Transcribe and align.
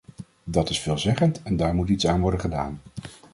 Dat 0.43 0.69
is 0.69 0.79
veelzeggend 0.79 1.41
en 1.43 1.57
daar 1.57 1.75
moet 1.75 1.89
iets 1.89 2.07
aan 2.07 2.21
worden 2.21 2.39
gedaan. 2.39 2.81